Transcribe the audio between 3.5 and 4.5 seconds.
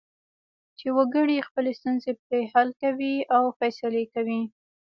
فیصلې کوي.